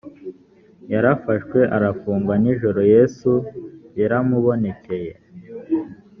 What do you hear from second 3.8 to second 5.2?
yaramubonekeye